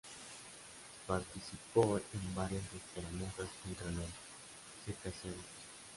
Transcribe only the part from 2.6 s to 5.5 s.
escaramuzas contra los circasianos.